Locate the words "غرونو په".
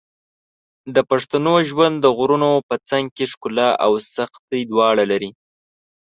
2.17-2.75